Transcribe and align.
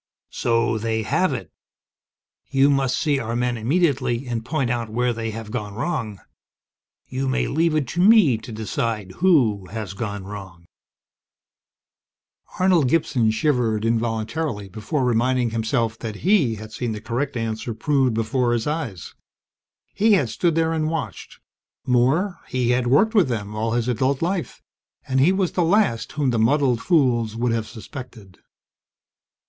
"So 0.31 0.79
they 0.79 1.03
have 1.03 1.31
it! 1.31 1.51
You 2.49 2.71
must 2.71 2.97
see 2.97 3.19
our 3.19 3.35
men 3.35 3.55
immediately, 3.55 4.25
and 4.25 4.43
point 4.43 4.71
out 4.71 4.89
where 4.89 5.13
they 5.13 5.29
have 5.29 5.51
gone 5.51 5.75
wrong. 5.75 6.19
You 7.07 7.27
may 7.27 7.45
leave 7.47 7.75
it 7.75 7.87
to 7.89 8.01
me 8.01 8.39
to 8.39 8.51
decide 8.51 9.11
who 9.17 9.67
has 9.67 9.93
gone 9.93 10.23
wrong!" 10.23 10.65
Arnold 12.59 12.89
Gibson 12.89 13.29
shivered 13.29 13.85
involuntarily 13.85 14.67
before 14.69 15.05
reminding 15.05 15.51
himself 15.51 15.99
that 15.99 16.15
he 16.25 16.55
had 16.55 16.71
seen 16.71 16.93
the 16.93 16.99
correct 16.99 17.37
answer 17.37 17.75
proved 17.75 18.15
before 18.15 18.53
his 18.53 18.65
eyes. 18.65 19.13
He 19.93 20.13
had 20.13 20.29
stood 20.29 20.55
there 20.55 20.73
and 20.73 20.89
watched 20.89 21.39
more, 21.85 22.39
he 22.47 22.71
had 22.71 22.87
worked 22.87 23.13
with 23.13 23.27
them 23.27 23.53
all 23.53 23.73
his 23.73 23.87
adult 23.87 24.23
life 24.23 24.63
and 25.07 25.19
he 25.19 25.31
was 25.31 25.51
the 25.51 25.61
last 25.63 26.13
whom 26.13 26.31
the 26.31 26.39
muddled 26.39 26.81
fools 26.81 27.35
would 27.35 27.51
have 27.51 27.67
suspected. 27.67 28.39